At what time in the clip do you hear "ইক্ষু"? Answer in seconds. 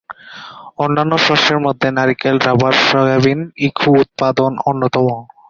3.67-3.89